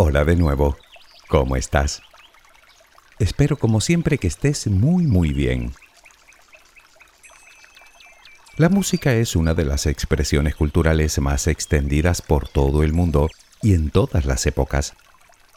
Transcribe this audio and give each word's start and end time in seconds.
Hola 0.00 0.24
de 0.24 0.36
nuevo. 0.36 0.76
¿Cómo 1.26 1.56
estás? 1.56 2.02
Espero 3.18 3.56
como 3.56 3.80
siempre 3.80 4.16
que 4.18 4.28
estés 4.28 4.68
muy 4.68 5.08
muy 5.08 5.32
bien. 5.32 5.72
La 8.56 8.68
música 8.68 9.12
es 9.14 9.34
una 9.34 9.54
de 9.54 9.64
las 9.64 9.86
expresiones 9.86 10.54
culturales 10.54 11.18
más 11.18 11.48
extendidas 11.48 12.22
por 12.22 12.48
todo 12.48 12.84
el 12.84 12.92
mundo 12.92 13.28
y 13.60 13.74
en 13.74 13.90
todas 13.90 14.24
las 14.24 14.46
épocas. 14.46 14.94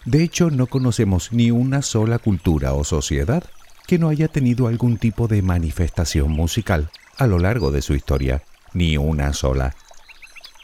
De 0.06 0.24
hecho, 0.24 0.50
no 0.50 0.66
conocemos 0.66 1.32
ni 1.32 1.52
una 1.52 1.84
sola 1.84 2.18
cultura 2.18 2.74
o 2.74 2.84
sociedad 2.84 3.44
que 3.86 4.00
no 4.00 4.10
haya 4.10 4.28
tenido 4.28 4.66
algún 4.66 4.98
tipo 4.98 5.28
de 5.28 5.44
manifestación 5.44 6.32
musical 6.32 6.90
a 7.16 7.28
lo 7.28 7.38
largo 7.38 7.70
de 7.70 7.84
su 7.84 7.94
historia, 7.94 8.42
ni 8.74 8.98
una 8.98 9.34
sola. 9.34 9.76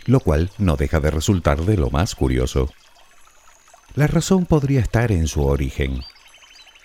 Lo 0.07 0.19
cual 0.19 0.49
no 0.57 0.77
deja 0.77 0.99
de 0.99 1.11
resultar 1.11 1.61
de 1.61 1.77
lo 1.77 1.91
más 1.91 2.15
curioso. 2.15 2.71
La 3.97 4.05
razón 4.05 4.45
podría 4.45 4.79
estar 4.79 5.11
en 5.11 5.27
su 5.27 5.43
origen. 5.43 6.01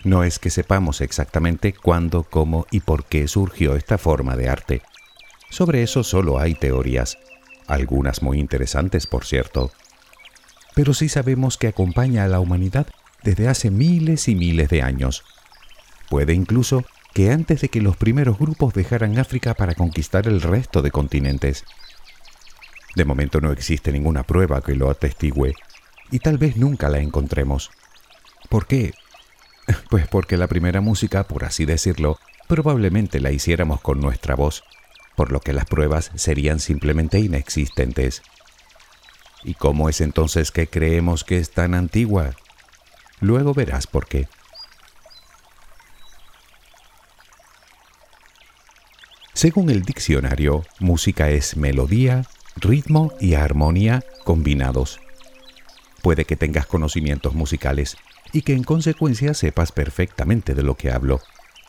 No 0.03 0.23
es 0.23 0.39
que 0.39 0.49
sepamos 0.49 0.99
exactamente 0.99 1.71
cuándo, 1.71 2.23
cómo 2.23 2.65
y 2.71 2.79
por 2.79 3.05
qué 3.05 3.27
surgió 3.27 3.75
esta 3.75 3.99
forma 3.99 4.35
de 4.35 4.49
arte. 4.49 4.81
Sobre 5.51 5.83
eso 5.83 6.03
solo 6.03 6.39
hay 6.39 6.55
teorías, 6.55 7.19
algunas 7.67 8.23
muy 8.23 8.39
interesantes 8.39 9.05
por 9.05 9.25
cierto. 9.25 9.71
Pero 10.73 10.95
sí 10.95 11.07
sabemos 11.07 11.57
que 11.57 11.67
acompaña 11.67 12.23
a 12.23 12.27
la 12.27 12.39
humanidad 12.39 12.87
desde 13.21 13.47
hace 13.47 13.69
miles 13.69 14.27
y 14.27 14.33
miles 14.33 14.69
de 14.69 14.81
años. 14.81 15.23
Puede 16.09 16.33
incluso 16.33 16.83
que 17.13 17.31
antes 17.31 17.61
de 17.61 17.69
que 17.69 17.81
los 17.81 17.95
primeros 17.95 18.39
grupos 18.39 18.73
dejaran 18.73 19.19
África 19.19 19.53
para 19.53 19.75
conquistar 19.75 20.27
el 20.27 20.41
resto 20.41 20.81
de 20.81 20.89
continentes. 20.89 21.63
De 22.95 23.05
momento 23.05 23.39
no 23.39 23.51
existe 23.51 23.91
ninguna 23.91 24.23
prueba 24.23 24.63
que 24.63 24.73
lo 24.73 24.89
atestigue, 24.89 25.53
y 26.13 26.19
tal 26.19 26.37
vez 26.37 26.57
nunca 26.57 26.89
la 26.89 26.99
encontremos. 26.99 27.71
¿Por 28.47 28.67
qué? 28.67 28.93
Pues 29.89 30.07
porque 30.07 30.37
la 30.37 30.47
primera 30.47 30.79
música, 30.79 31.23
por 31.23 31.43
así 31.43 31.65
decirlo, 31.65 32.19
probablemente 32.47 33.19
la 33.19 33.31
hiciéramos 33.31 33.81
con 33.81 33.99
nuestra 33.99 34.35
voz, 34.35 34.63
por 35.15 35.31
lo 35.31 35.39
que 35.39 35.53
las 35.53 35.65
pruebas 35.65 36.11
serían 36.15 36.59
simplemente 36.59 37.19
inexistentes. 37.19 38.21
¿Y 39.43 39.55
cómo 39.55 39.89
es 39.89 40.01
entonces 40.01 40.51
que 40.51 40.67
creemos 40.67 41.23
que 41.23 41.39
es 41.39 41.49
tan 41.49 41.73
antigua? 41.73 42.35
Luego 43.19 43.55
verás 43.55 43.87
por 43.87 44.05
qué. 44.05 44.27
Según 49.33 49.71
el 49.71 49.81
diccionario, 49.81 50.63
música 50.79 51.31
es 51.31 51.57
melodía, 51.57 52.27
ritmo 52.57 53.13
y 53.19 53.33
armonía 53.33 54.03
combinados. 54.25 54.99
Puede 56.03 56.25
que 56.25 56.35
tengas 56.35 56.65
conocimientos 56.65 57.33
musicales 57.33 57.95
y 58.33 58.41
que 58.41 58.51
en 58.51 58.63
consecuencia 58.63 59.33
sepas 59.33 59.71
perfectamente 59.71 60.53
de 60.53 60.61
lo 60.61 60.75
que 60.75 60.91
hablo. 60.91 61.21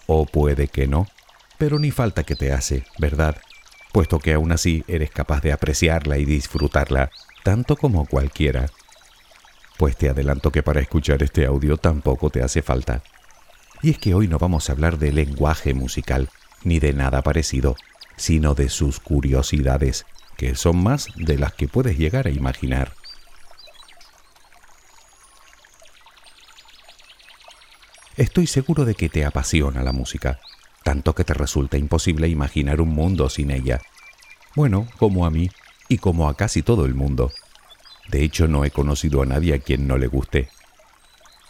O 0.09 0.27
puede 0.27 0.67
que 0.67 0.89
no, 0.89 1.07
pero 1.57 1.79
ni 1.79 1.93
falta 1.93 2.25
que 2.25 2.35
te 2.35 2.53
hace, 2.53 2.85
¿verdad? 2.99 3.37
Puesto 3.93 4.19
que 4.19 4.33
aún 4.33 4.51
así 4.51 4.83
eres 4.89 5.13
capaz 5.13 5.41
de 5.41 5.53
apreciarla 5.53 6.19
y 6.19 6.25
disfrutarla, 6.25 7.13
tanto 7.45 7.77
como 7.77 8.07
cualquiera. 8.07 8.67
Pues 9.79 9.97
te 9.97 10.09
adelanto 10.09 10.51
que 10.51 10.65
para 10.65 10.81
escuchar 10.81 11.23
este 11.23 11.47
audio 11.47 11.77
tampoco 11.77 12.29
te 12.31 12.43
hace 12.43 12.61
falta. 12.61 13.05
Y 13.83 13.91
es 13.91 13.98
que 13.98 14.15
hoy 14.15 14.27
no 14.27 14.41
vamos 14.41 14.69
a 14.69 14.73
hablar 14.73 14.98
de 14.98 15.13
lenguaje 15.13 15.75
musical, 15.75 16.29
ni 16.65 16.81
de 16.81 16.93
nada 16.93 17.23
parecido, 17.23 17.77
sino 18.17 18.57
de 18.57 18.69
sus 18.69 18.98
curiosidades, 18.98 20.07
que 20.37 20.57
son 20.57 20.83
más 20.83 21.07
de 21.15 21.39
las 21.39 21.53
que 21.53 21.69
puedes 21.69 21.97
llegar 21.97 22.27
a 22.27 22.31
imaginar. 22.31 22.91
Estoy 28.17 28.47
seguro 28.47 28.85
de 28.85 28.95
que 28.95 29.08
te 29.08 29.25
apasiona 29.25 29.83
la 29.83 29.92
música, 29.92 30.39
tanto 30.85 31.17
que 31.17 31.25
te 31.25 31.35
resulta 31.35 31.79
imposible 31.79 32.29
imaginar 32.29 32.80
un 32.80 32.91
mundo 32.91 33.29
sin 33.29 33.51
ella. 33.51 33.80
Bueno, 34.55 34.86
como 34.98 35.27
a 35.27 35.30
mí 35.30 35.51
y 35.89 35.98
como 35.98 36.29
a 36.29 36.36
casi 36.36 36.63
todo 36.63 36.85
el 36.85 36.95
mundo. 36.95 37.33
De 38.08 38.23
hecho, 38.23 38.47
no 38.47 38.64
he 38.64 38.70
conocido 38.70 39.20
a 39.23 39.27
nadie 39.27 39.55
a 39.55 39.58
quien 39.58 39.89
no 39.89 39.98
le 39.98 40.07
guste. 40.07 40.48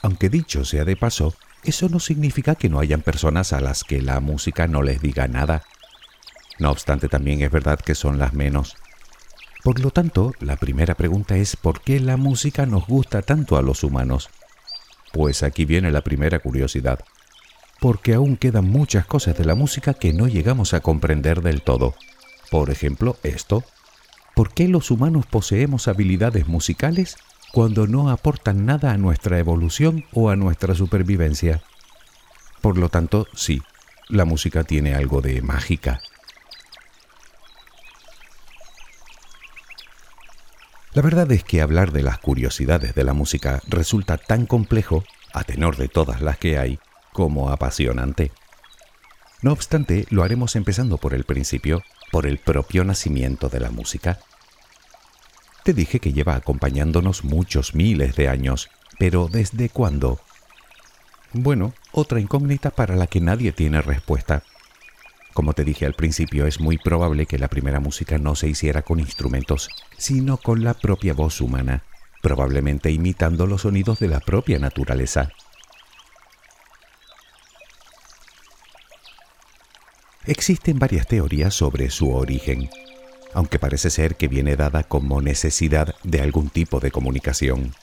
Aunque 0.00 0.30
dicho 0.30 0.64
sea 0.64 0.86
de 0.86 0.96
paso, 0.96 1.34
eso 1.64 1.90
no 1.90 2.00
significa 2.00 2.54
que 2.54 2.70
no 2.70 2.80
hayan 2.80 3.02
personas 3.02 3.52
a 3.52 3.60
las 3.60 3.84
que 3.84 4.00
la 4.00 4.20
música 4.20 4.66
no 4.66 4.82
les 4.82 5.02
diga 5.02 5.28
nada. 5.28 5.64
No 6.58 6.70
obstante, 6.70 7.08
también 7.08 7.42
es 7.42 7.50
verdad 7.50 7.78
que 7.78 7.94
son 7.94 8.18
las 8.18 8.32
menos. 8.32 8.74
Por 9.62 9.80
lo 9.80 9.90
tanto, 9.90 10.32
la 10.40 10.56
primera 10.56 10.94
pregunta 10.94 11.36
es 11.36 11.56
¿por 11.56 11.82
qué 11.82 12.00
la 12.00 12.16
música 12.16 12.64
nos 12.64 12.86
gusta 12.86 13.20
tanto 13.20 13.58
a 13.58 13.62
los 13.62 13.82
humanos? 13.82 14.30
Pues 15.14 15.44
aquí 15.44 15.64
viene 15.64 15.92
la 15.92 16.00
primera 16.00 16.40
curiosidad. 16.40 16.98
Porque 17.78 18.14
aún 18.14 18.36
quedan 18.36 18.68
muchas 18.68 19.06
cosas 19.06 19.38
de 19.38 19.44
la 19.44 19.54
música 19.54 19.94
que 19.94 20.12
no 20.12 20.26
llegamos 20.26 20.74
a 20.74 20.80
comprender 20.80 21.40
del 21.40 21.62
todo. 21.62 21.94
Por 22.50 22.68
ejemplo, 22.68 23.16
esto. 23.22 23.62
¿Por 24.34 24.52
qué 24.52 24.66
los 24.66 24.90
humanos 24.90 25.26
poseemos 25.26 25.86
habilidades 25.86 26.48
musicales 26.48 27.16
cuando 27.52 27.86
no 27.86 28.10
aportan 28.10 28.66
nada 28.66 28.90
a 28.90 28.98
nuestra 28.98 29.38
evolución 29.38 30.04
o 30.12 30.30
a 30.30 30.36
nuestra 30.36 30.74
supervivencia? 30.74 31.62
Por 32.60 32.76
lo 32.76 32.88
tanto, 32.88 33.28
sí, 33.34 33.62
la 34.08 34.24
música 34.24 34.64
tiene 34.64 34.96
algo 34.96 35.20
de 35.20 35.42
mágica. 35.42 36.00
La 40.94 41.02
verdad 41.02 41.30
es 41.32 41.42
que 41.42 41.60
hablar 41.60 41.90
de 41.90 42.04
las 42.04 42.18
curiosidades 42.18 42.94
de 42.94 43.02
la 43.02 43.14
música 43.14 43.60
resulta 43.66 44.16
tan 44.16 44.46
complejo, 44.46 45.02
a 45.32 45.42
tenor 45.42 45.76
de 45.76 45.88
todas 45.88 46.20
las 46.20 46.38
que 46.38 46.56
hay, 46.56 46.78
como 47.12 47.50
apasionante. 47.50 48.30
No 49.42 49.52
obstante, 49.52 50.06
lo 50.10 50.22
haremos 50.22 50.54
empezando 50.54 50.98
por 50.98 51.12
el 51.12 51.24
principio, 51.24 51.82
por 52.12 52.26
el 52.26 52.38
propio 52.38 52.84
nacimiento 52.84 53.48
de 53.48 53.58
la 53.58 53.70
música. 53.70 54.20
Te 55.64 55.72
dije 55.72 55.98
que 55.98 56.12
lleva 56.12 56.36
acompañándonos 56.36 57.24
muchos 57.24 57.74
miles 57.74 58.14
de 58.14 58.28
años, 58.28 58.70
pero 58.96 59.26
¿desde 59.26 59.70
cuándo? 59.70 60.20
Bueno, 61.32 61.74
otra 61.90 62.20
incógnita 62.20 62.70
para 62.70 62.94
la 62.94 63.08
que 63.08 63.20
nadie 63.20 63.50
tiene 63.50 63.82
respuesta. 63.82 64.44
Como 65.34 65.52
te 65.52 65.64
dije 65.64 65.84
al 65.84 65.94
principio, 65.94 66.46
es 66.46 66.60
muy 66.60 66.78
probable 66.78 67.26
que 67.26 67.38
la 67.38 67.48
primera 67.48 67.80
música 67.80 68.18
no 68.18 68.36
se 68.36 68.48
hiciera 68.48 68.82
con 68.82 69.00
instrumentos, 69.00 69.68
sino 69.98 70.36
con 70.36 70.62
la 70.62 70.74
propia 70.74 71.12
voz 71.12 71.40
humana, 71.40 71.82
probablemente 72.22 72.92
imitando 72.92 73.48
los 73.48 73.62
sonidos 73.62 73.98
de 73.98 74.06
la 74.06 74.20
propia 74.20 74.60
naturaleza. 74.60 75.32
Existen 80.24 80.78
varias 80.78 81.08
teorías 81.08 81.52
sobre 81.52 81.90
su 81.90 82.14
origen, 82.14 82.70
aunque 83.34 83.58
parece 83.58 83.90
ser 83.90 84.14
que 84.14 84.28
viene 84.28 84.54
dada 84.54 84.84
como 84.84 85.20
necesidad 85.20 85.96
de 86.04 86.20
algún 86.20 86.48
tipo 86.48 86.78
de 86.78 86.92
comunicación. 86.92 87.74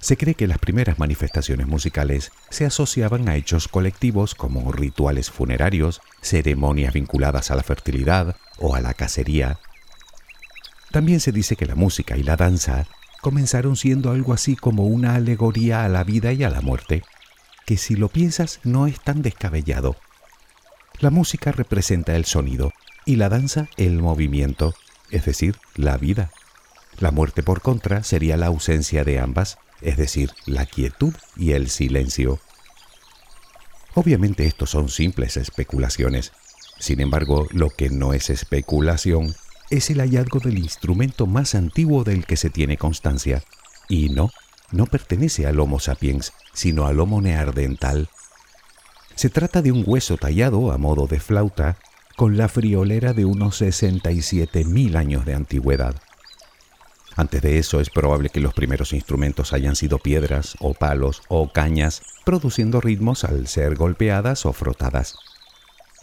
Se 0.00 0.16
cree 0.16 0.34
que 0.34 0.46
las 0.46 0.58
primeras 0.58 0.98
manifestaciones 0.98 1.66
musicales 1.66 2.32
se 2.48 2.64
asociaban 2.64 3.28
a 3.28 3.36
hechos 3.36 3.68
colectivos 3.68 4.34
como 4.34 4.72
rituales 4.72 5.30
funerarios, 5.30 6.00
ceremonias 6.22 6.94
vinculadas 6.94 7.50
a 7.50 7.54
la 7.54 7.62
fertilidad 7.62 8.36
o 8.58 8.74
a 8.74 8.80
la 8.80 8.94
cacería. 8.94 9.58
También 10.90 11.20
se 11.20 11.32
dice 11.32 11.54
que 11.54 11.66
la 11.66 11.74
música 11.74 12.16
y 12.16 12.22
la 12.22 12.36
danza 12.36 12.86
comenzaron 13.20 13.76
siendo 13.76 14.10
algo 14.10 14.32
así 14.32 14.56
como 14.56 14.86
una 14.86 15.14
alegoría 15.14 15.84
a 15.84 15.88
la 15.88 16.02
vida 16.02 16.32
y 16.32 16.44
a 16.44 16.50
la 16.50 16.62
muerte, 16.62 17.02
que 17.66 17.76
si 17.76 17.94
lo 17.94 18.08
piensas 18.08 18.60
no 18.64 18.86
es 18.86 19.00
tan 19.00 19.20
descabellado. 19.20 19.96
La 20.98 21.10
música 21.10 21.52
representa 21.52 22.16
el 22.16 22.24
sonido 22.24 22.72
y 23.04 23.16
la 23.16 23.28
danza 23.28 23.68
el 23.76 24.00
movimiento, 24.00 24.74
es 25.10 25.26
decir, 25.26 25.56
la 25.76 25.98
vida. 25.98 26.30
La 26.98 27.10
muerte 27.10 27.42
por 27.42 27.60
contra 27.60 28.02
sería 28.02 28.36
la 28.36 28.46
ausencia 28.46 29.04
de 29.04 29.20
ambas, 29.20 29.58
es 29.82 29.96
decir, 29.96 30.30
la 30.46 30.66
quietud 30.66 31.14
y 31.36 31.52
el 31.52 31.70
silencio. 31.70 32.40
Obviamente 33.94 34.46
estos 34.46 34.70
son 34.70 34.88
simples 34.88 35.36
especulaciones. 35.36 36.32
Sin 36.78 37.00
embargo, 37.00 37.46
lo 37.50 37.70
que 37.70 37.90
no 37.90 38.12
es 38.12 38.30
especulación 38.30 39.34
es 39.70 39.90
el 39.90 40.00
hallazgo 40.00 40.40
del 40.40 40.58
instrumento 40.58 41.26
más 41.26 41.54
antiguo 41.54 42.04
del 42.04 42.26
que 42.26 42.36
se 42.36 42.50
tiene 42.50 42.76
constancia. 42.76 43.42
Y 43.88 44.10
no, 44.10 44.30
no 44.72 44.86
pertenece 44.86 45.46
al 45.46 45.60
Homo 45.60 45.80
sapiens, 45.80 46.32
sino 46.52 46.86
al 46.86 47.00
Homo 47.00 47.20
neandertal. 47.20 48.08
Se 49.14 49.28
trata 49.28 49.62
de 49.62 49.72
un 49.72 49.84
hueso 49.86 50.16
tallado 50.16 50.72
a 50.72 50.78
modo 50.78 51.06
de 51.06 51.20
flauta 51.20 51.76
con 52.16 52.36
la 52.36 52.48
friolera 52.48 53.12
de 53.12 53.24
unos 53.24 53.60
67.000 53.60 54.96
años 54.96 55.24
de 55.24 55.34
antigüedad. 55.34 55.94
Antes 57.16 57.42
de 57.42 57.58
eso 57.58 57.80
es 57.80 57.90
probable 57.90 58.30
que 58.30 58.40
los 58.40 58.54
primeros 58.54 58.92
instrumentos 58.92 59.52
hayan 59.52 59.76
sido 59.76 59.98
piedras 59.98 60.56
o 60.60 60.74
palos 60.74 61.22
o 61.28 61.52
cañas, 61.52 62.02
produciendo 62.24 62.80
ritmos 62.80 63.24
al 63.24 63.46
ser 63.46 63.74
golpeadas 63.74 64.46
o 64.46 64.52
frotadas. 64.52 65.16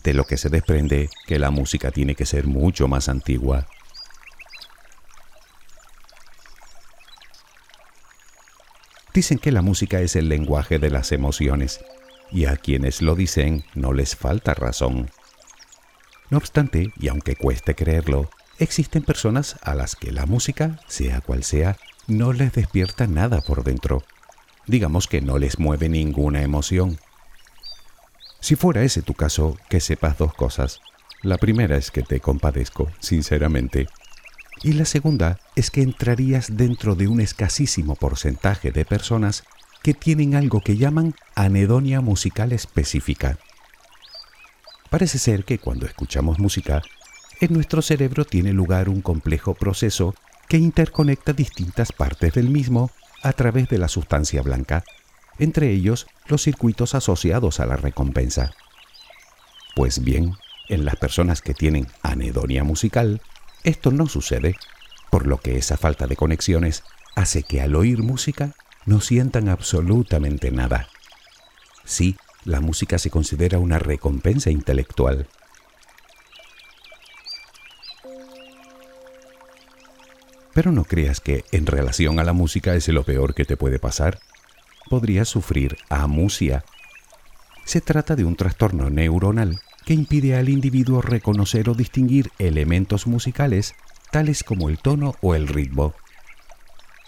De 0.04 0.14
lo 0.14 0.26
que 0.26 0.38
se 0.38 0.50
desprende 0.50 1.10
que 1.26 1.40
la 1.40 1.50
música 1.50 1.92
tiene 1.92 2.16
que 2.16 2.26
ser 2.26 2.46
mucho 2.46 2.88
más 2.88 3.10
antigua. 3.10 3.68
Dicen 9.14 9.40
que 9.40 9.52
la 9.52 9.64
música 9.64 10.00
es 10.02 10.16
el 10.16 10.30
lenguaje 10.30 10.78
de 10.78 10.92
las 10.92 11.12
emociones, 11.12 11.80
y 12.32 12.46
a 12.46 12.58
quienes 12.58 13.02
lo 13.02 13.16
dicen 13.16 13.66
no 13.74 13.94
les 13.94 14.16
falta 14.16 14.54
razón. 14.54 15.10
No 16.30 16.38
obstante, 16.38 16.92
y 17.00 17.08
aunque 17.08 17.36
cueste 17.36 17.74
creerlo, 17.74 18.30
existen 18.60 19.04
personas 19.04 19.58
a 19.62 19.76
las 19.76 19.96
que 19.96 20.12
la 20.12 20.26
música, 20.26 20.80
sea 20.88 21.22
cual 21.22 21.44
sea, 21.44 21.78
no 22.08 22.34
les 22.34 22.54
despierta 22.54 23.08
nada 23.08 23.42
por 23.42 23.64
dentro. 23.64 24.04
Digamos 24.66 25.08
que 25.08 25.22
no 25.22 25.38
les 25.38 25.60
mueve 25.60 25.90
ninguna 25.90 26.42
emoción. 26.42 27.00
Si 28.40 28.56
fuera 28.56 28.84
ese 28.84 29.02
tu 29.02 29.14
caso, 29.14 29.58
que 29.70 29.80
sepas 29.80 30.18
dos 30.18 30.34
cosas. 30.34 30.80
La 31.24 31.38
primera 31.38 31.78
es 31.78 31.92
que 31.92 32.04
te 32.04 32.20
compadezco, 32.20 32.92
sinceramente. 33.00 33.88
Y 34.64 34.74
la 34.74 34.86
segunda 34.86 35.40
es 35.56 35.72
que 35.72 35.82
entrarías 35.82 36.58
dentro 36.58 36.96
de 36.96 37.08
un 37.08 37.22
escasísimo 37.22 37.96
porcentaje 37.96 38.72
de 38.72 38.86
personas 38.86 39.44
que 39.84 39.94
tienen 39.94 40.36
algo 40.36 40.62
que 40.62 40.78
llaman 40.78 41.16
anedonia 41.36 42.02
musical 42.02 42.52
específica. 42.52 43.38
Parece 44.90 45.20
ser 45.20 45.44
que 45.44 45.60
cuando 45.60 45.86
escuchamos 45.86 46.40
música, 46.40 46.82
en 47.40 47.54
nuestro 47.54 47.82
cerebro 47.82 48.26
tiene 48.26 48.54
lugar 48.54 48.90
un 48.90 49.02
complejo 49.02 49.54
proceso 49.54 50.16
que 50.48 50.58
interconecta 50.58 51.34
distintas 51.34 51.92
partes 51.92 52.34
del 52.34 52.50
mismo 52.50 52.92
a 53.22 53.34
través 53.34 53.68
de 53.70 53.78
la 53.78 53.88
sustancia 53.88 54.42
blanca, 54.42 54.84
entre 55.40 55.72
ellos 55.72 56.08
los 56.28 56.42
circuitos 56.42 56.96
asociados 56.96 57.60
a 57.60 57.66
la 57.66 57.76
recompensa. 57.76 58.54
Pues 59.76 60.04
bien, 60.04 60.34
en 60.70 60.86
las 60.86 60.96
personas 60.96 61.42
que 61.42 61.54
tienen 61.54 61.88
anedonia 62.02 62.64
musical, 62.64 63.22
esto 63.64 63.92
no 63.92 64.08
sucede, 64.08 64.56
por 65.10 65.28
lo 65.28 65.38
que 65.38 65.58
esa 65.58 65.78
falta 65.78 66.08
de 66.08 66.16
conexiones 66.16 66.84
hace 67.16 67.44
que 67.44 67.62
al 67.62 67.76
oír 67.76 68.04
música 68.04 68.56
no 68.86 69.02
sientan 69.02 69.50
absolutamente 69.50 70.52
nada. 70.52 70.88
Sí, 71.84 72.18
la 72.44 72.62
música 72.62 72.98
se 72.98 73.10
considera 73.10 73.60
una 73.60 73.80
recompensa 73.80 74.50
intelectual. 74.50 75.28
Pero 80.58 80.72
no 80.72 80.86
creas 80.86 81.20
que 81.20 81.46
en 81.52 81.68
relación 81.68 82.20
a 82.20 82.24
la 82.24 82.34
música 82.34 82.74
es 82.74 82.88
lo 82.88 83.04
peor 83.04 83.36
que 83.36 83.46
te 83.46 83.58
puede 83.58 83.78
pasar. 83.78 84.18
Podrías 84.90 85.30
sufrir 85.30 85.78
amusia. 85.88 86.66
Se 87.64 87.80
trata 87.80 88.16
de 88.16 88.26
un 88.26 88.36
trastorno 88.36 88.90
neuronal 88.90 89.60
que 89.86 89.94
impide 89.94 90.36
al 90.36 90.50
individuo 90.50 91.04
reconocer 91.04 91.70
o 91.70 91.76
distinguir 91.76 92.32
elementos 92.40 93.06
musicales 93.06 93.76
tales 94.10 94.44
como 94.44 94.70
el 94.70 94.80
tono 94.80 95.14
o 95.22 95.36
el 95.36 95.48
ritmo. 95.48 95.94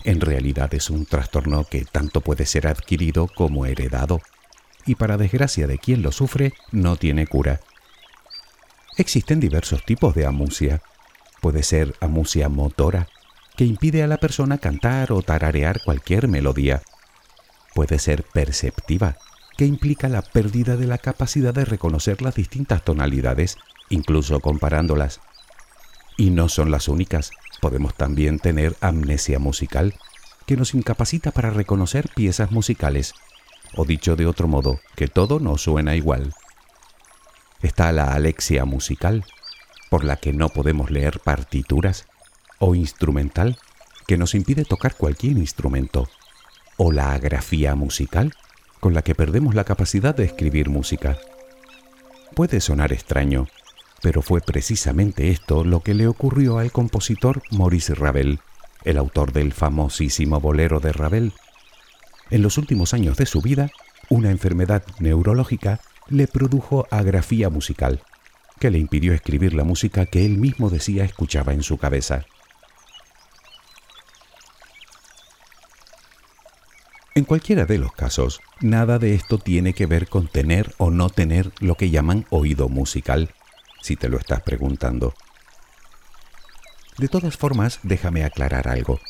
En 0.04 0.22
realidad 0.22 0.72
es 0.76 0.92
un 0.92 1.08
trastorno 1.08 1.64
que 1.64 1.86
tanto 1.86 2.22
puede 2.22 2.46
ser 2.46 2.68
adquirido 2.68 3.28
como 3.28 3.66
heredado, 3.66 4.22
y 4.86 4.94
para 4.94 5.18
desgracia 5.18 5.66
de 5.66 5.80
quien 5.80 6.04
lo 6.04 6.12
sufre, 6.12 6.54
no 6.72 6.98
tiene 6.98 7.26
cura. 7.26 7.62
Existen 8.96 9.40
diversos 9.40 9.84
tipos 9.86 10.14
de 10.14 10.28
amusia. 10.28 10.84
Puede 11.42 11.64
ser 11.64 11.96
amusia 12.00 12.48
motora, 12.48 13.08
que 13.60 13.66
impide 13.66 14.04
a 14.04 14.08
la 14.08 14.16
persona 14.16 14.58
cantar 14.58 15.12
o 15.12 15.22
tararear 15.22 15.82
cualquier 15.84 16.30
melodía. 16.30 16.82
Puede 17.76 18.00
ser 18.00 18.24
perceptiva, 18.24 19.18
que 19.58 19.66
implica 19.66 20.08
la 20.08 20.22
pérdida 20.22 20.78
de 20.78 20.88
la 20.88 20.98
capacidad 20.98 21.54
de 21.54 21.66
reconocer 21.66 22.22
las 22.22 22.36
distintas 22.36 22.86
tonalidades, 22.86 23.58
incluso 23.90 24.40
comparándolas. 24.40 25.20
Y 26.16 26.30
no 26.30 26.48
son 26.48 26.72
las 26.72 26.88
únicas, 26.88 27.32
podemos 27.60 27.96
también 27.96 28.40
tener 28.40 28.78
amnesia 28.80 29.40
musical, 29.40 29.94
que 30.46 30.56
nos 30.56 30.74
incapacita 30.74 31.32
para 31.32 31.50
reconocer 31.50 32.08
piezas 32.16 32.52
musicales, 32.52 33.14
o 33.76 33.84
dicho 33.84 34.16
de 34.16 34.26
otro 34.26 34.48
modo, 34.48 34.80
que 34.96 35.10
todo 35.10 35.42
no 35.42 35.58
suena 35.58 35.98
igual. 35.98 36.34
Está 37.62 37.92
la 37.92 38.14
alexia 38.14 38.64
musical, 38.64 39.26
por 39.90 40.06
la 40.06 40.16
que 40.16 40.32
no 40.32 40.48
podemos 40.48 40.92
leer 40.92 41.20
partituras, 41.20 42.08
o 42.60 42.76
instrumental, 42.76 43.58
que 44.08 44.18
nos 44.18 44.36
impide 44.36 44.66
tocar 44.66 44.96
cualquier 44.96 45.38
instrumento, 45.38 46.08
o 46.78 46.92
la 46.92 47.14
agrafía 47.14 47.76
musical, 47.76 48.34
con 48.80 48.94
la 48.94 49.02
que 49.02 49.16
perdemos 49.16 49.56
la 49.56 49.64
capacidad 49.64 50.16
de 50.16 50.26
escribir 50.26 50.70
música. 50.70 51.18
Puede 52.36 52.62
sonar 52.62 52.94
extraño, 52.94 53.48
pero 54.02 54.22
fue 54.22 54.42
precisamente 54.42 55.30
esto 55.30 55.64
lo 55.64 55.82
que 55.82 55.94
le 55.94 56.08
ocurrió 56.08 56.60
al 56.60 56.72
compositor 56.72 57.42
Maurice 57.52 57.96
Ravel, 57.96 58.40
el 58.84 58.98
autor 58.98 59.34
del 59.34 59.52
famosísimo 59.52 60.40
bolero 60.40 60.80
de 60.80 60.94
Ravel. 60.94 61.34
En 62.30 62.42
los 62.42 62.58
últimos 62.58 62.94
años 62.94 63.18
de 63.18 63.26
su 63.26 63.42
vida, 63.42 63.70
una 64.10 64.32
enfermedad 64.32 64.84
neurológica 65.00 65.82
le 66.08 66.28
produjo 66.28 66.88
agrafía 66.90 67.50
musical, 67.50 68.02
que 68.60 68.72
le 68.72 68.80
impidió 68.80 69.14
escribir 69.14 69.54
la 69.54 69.64
música 69.64 70.06
que 70.06 70.26
él 70.26 70.38
mismo 70.38 70.70
decía 70.70 71.04
escuchaba 71.04 71.54
en 71.54 71.64
su 71.64 71.78
cabeza. 71.78 72.26
En 77.20 77.26
cualquiera 77.26 77.66
de 77.66 77.80
los 77.80 77.92
casos, 77.92 78.40
nada 78.62 78.98
de 78.98 79.14
esto 79.14 79.40
tiene 79.40 79.74
que 79.74 79.88
ver 79.88 80.08
con 80.08 80.30
tener 80.30 80.74
o 80.78 80.90
no 80.90 81.10
tener 81.10 81.52
lo 81.60 81.76
que 81.76 81.90
llaman 81.90 82.26
oído 82.30 82.70
musical, 82.70 83.32
si 83.82 83.98
te 83.98 84.08
lo 84.08 84.18
estás 84.18 84.42
preguntando. 84.42 85.14
De 86.98 87.10
todas 87.10 87.36
formas, 87.36 87.82
déjame 87.84 88.24
aclarar 88.24 88.70
algo. 88.70 89.02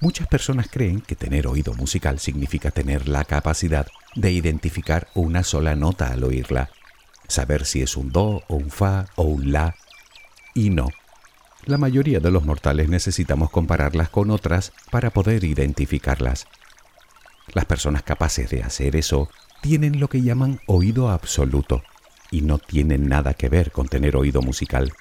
Muchas 0.00 0.28
personas 0.28 0.68
creen 0.70 1.00
que 1.00 1.16
tener 1.16 1.48
oído 1.48 1.74
musical 1.74 2.20
significa 2.20 2.70
tener 2.70 3.08
la 3.08 3.24
capacidad 3.24 3.88
de 4.14 4.30
identificar 4.30 5.08
una 5.14 5.42
sola 5.42 5.74
nota 5.74 6.12
al 6.12 6.22
oírla, 6.22 6.70
saber 7.26 7.64
si 7.64 7.82
es 7.82 7.96
un 7.96 8.12
do 8.12 8.44
o 8.46 8.54
un 8.54 8.70
fa 8.70 9.06
o 9.16 9.24
un 9.24 9.50
la. 9.50 9.74
Y 10.54 10.70
no. 10.70 10.90
La 11.64 11.76
mayoría 11.76 12.20
de 12.20 12.30
los 12.30 12.44
mortales 12.44 12.88
necesitamos 12.88 13.50
compararlas 13.50 14.10
con 14.10 14.30
otras 14.30 14.72
para 14.92 15.10
poder 15.10 15.42
identificarlas. 15.42 16.46
Las 17.54 17.64
personas 17.64 18.02
capaces 18.02 18.50
de 18.50 18.62
hacer 18.62 18.96
eso 18.96 19.28
tienen 19.60 20.00
lo 20.00 20.08
que 20.08 20.22
llaman 20.22 20.60
oído 20.66 21.10
absoluto 21.10 21.82
y 22.30 22.42
no 22.42 22.58
tienen 22.58 23.08
nada 23.08 23.34
que 23.34 23.48
ver 23.48 23.72
con 23.72 23.88
tener 23.88 24.16
oído 24.16 24.42
musical. 24.42 24.92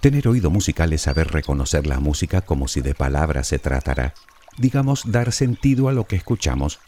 Tener 0.00 0.28
oído 0.28 0.50
musical 0.50 0.92
es 0.92 1.02
saber 1.02 1.28
reconocer 1.28 1.86
la 1.86 2.00
música 2.00 2.40
como 2.40 2.68
si 2.68 2.80
de 2.80 2.94
palabras 2.94 3.48
se 3.48 3.58
tratara, 3.58 4.14
digamos, 4.56 5.10
dar 5.10 5.32
sentido 5.32 5.88
a 5.88 5.92
lo 5.92 6.06
que 6.06 6.16
escuchamos. 6.16 6.80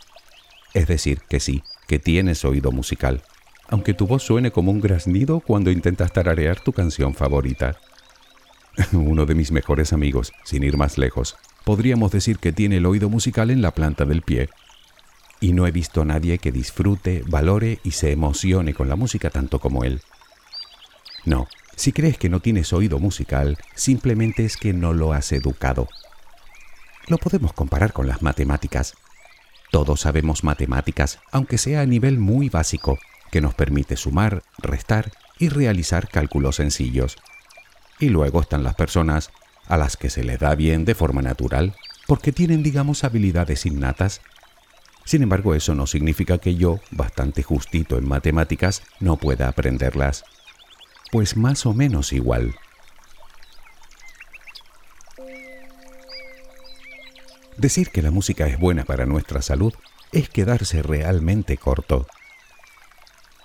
Es 0.73 0.87
decir, 0.87 1.21
que 1.29 1.41
sí, 1.41 1.63
que 1.87 1.99
tienes 1.99 2.45
oído 2.45 2.73
musical, 2.73 3.23
aunque 3.69 3.95
tu 3.95 4.07
voz 4.07 4.23
suene 4.23 4.51
como 4.51 4.71
un 4.71 4.81
graznido 4.81 5.41
cuando 5.41 5.71
intentas 5.71 6.13
tararear 6.13 6.61
tu 6.61 6.73
canción 6.73 7.15
favorita. 7.15 7.79
Uno 8.93 9.27
de 9.27 9.35
mis 9.35 9.53
mejores 9.53 9.93
amigos, 9.93 10.33
sin 10.45 10.63
ir 10.63 10.79
más 10.79 10.97
lejos, 10.97 11.37
podríamos 11.65 12.13
decir 12.13 12.39
que 12.39 12.53
tiene 12.53 12.79
el 12.79 12.87
oído 12.87 13.09
musical 13.09 13.51
en 13.51 13.63
la 13.63 13.73
planta 13.73 14.05
del 14.05 14.23
pie. 14.23 14.49
Y 15.41 15.53
no 15.53 15.67
he 15.67 15.71
visto 15.71 16.03
a 16.03 16.05
nadie 16.05 16.39
que 16.39 16.53
disfrute, 16.53 17.25
valore 17.27 17.81
y 17.83 17.93
se 17.93 18.13
emocione 18.13 18.75
con 18.75 18.89
la 18.89 18.97
música 18.97 19.31
tanto 19.31 19.59
como 19.59 19.85
él. 19.85 20.01
No, 21.25 21.49
si 21.77 21.93
crees 21.93 22.19
que 22.19 22.29
no 22.29 22.41
tienes 22.41 22.73
oído 22.73 22.99
musical, 22.99 23.59
simplemente 23.75 24.45
es 24.45 24.57
que 24.57 24.73
no 24.73 24.93
lo 24.93 25.13
has 25.13 25.33
educado. 25.33 25.89
Lo 27.09 27.19
podemos 27.19 27.53
comparar 27.53 27.93
con 27.93 28.07
las 28.07 28.23
matemáticas. 28.23 28.95
Todos 29.71 30.03
sabemos 30.03 30.45
matemáticas, 30.45 31.19
aunque 31.33 31.59
sea 31.59 31.81
a 31.81 31.87
nivel 31.87 32.19
muy 32.19 32.49
básico, 32.49 32.99
que 33.31 33.41
nos 33.41 33.55
permite 33.55 33.97
sumar, 33.97 34.43
restar 34.59 35.11
y 35.39 35.49
realizar 35.49 36.09
cálculos 36.09 36.57
sencillos. 36.57 37.17
Y 37.99 38.11
luego 38.11 38.41
están 38.41 38.63
las 38.63 38.75
personas 38.75 39.31
a 39.73 39.79
las 39.79 39.97
que 39.97 40.11
se 40.11 40.23
les 40.23 40.39
da 40.39 40.55
bien 40.55 40.85
de 40.85 40.95
forma 40.95 41.23
natural, 41.23 41.75
porque 42.07 42.31
tienen, 42.31 42.63
digamos, 42.63 43.05
habilidades 43.05 43.65
innatas. 43.65 44.21
Sin 45.07 45.23
embargo, 45.23 45.55
eso 45.55 45.75
no 45.75 45.87
significa 45.87 46.37
que 46.37 46.57
yo, 46.57 46.81
bastante 46.91 47.43
justito 47.43 47.97
en 47.97 48.07
matemáticas, 48.07 48.83
no 49.01 49.17
pueda 49.17 49.49
aprenderlas. 49.49 50.25
Pues 51.11 51.39
más 51.39 51.65
o 51.65 51.73
menos 51.73 52.13
igual. 52.13 52.55
Decir 57.57 57.89
que 57.89 58.03
la 58.03 58.11
música 58.11 58.47
es 58.47 58.61
buena 58.61 58.85
para 58.85 59.07
nuestra 59.07 59.41
salud 59.41 59.73
es 60.13 60.29
quedarse 60.29 60.83
realmente 60.83 61.57
corto. 61.57 62.07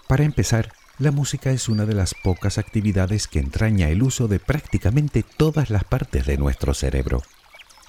Para 0.10 0.26
empezar, 0.26 0.74
la 1.00 1.12
música 1.12 1.52
es 1.52 1.70
una 1.70 1.86
de 1.86 1.94
las 1.94 2.16
pocas 2.16 2.58
actividades 2.58 3.28
que 3.28 3.40
entraña 3.40 3.90
el 3.90 4.04
uso 4.04 4.28
de 4.28 4.40
prácticamente 4.40 5.24
todas 5.24 5.70
las 5.70 5.84
partes 5.84 6.26
de 6.26 6.38
nuestro 6.38 6.74
cerebro. 6.74 7.22